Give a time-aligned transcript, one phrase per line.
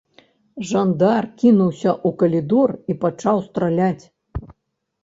[0.69, 4.05] Жандар кінуўся ў калідор і пачаў страляць.